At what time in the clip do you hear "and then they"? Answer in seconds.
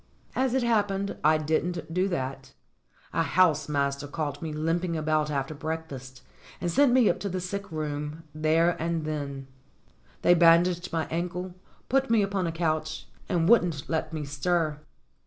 8.81-10.33